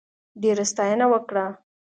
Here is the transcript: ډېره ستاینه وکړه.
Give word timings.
ډېره 0.41 0.65
ستاینه 0.71 1.05
وکړه. 1.09 1.45